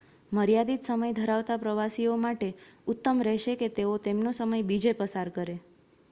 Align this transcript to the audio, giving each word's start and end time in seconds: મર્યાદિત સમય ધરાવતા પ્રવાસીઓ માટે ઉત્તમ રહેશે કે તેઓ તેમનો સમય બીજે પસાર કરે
મર્યાદિત 0.31 0.87
સમય 0.87 1.09
ધરાવતા 1.17 1.57
પ્રવાસીઓ 1.59 2.15
માટે 2.21 2.49
ઉત્તમ 2.87 3.21
રહેશે 3.27 3.55
કે 3.57 3.69
તેઓ 3.75 3.93
તેમનો 4.03 4.33
સમય 4.39 4.63
બીજે 4.65 4.95
પસાર 4.99 5.29
કરે 5.31 5.55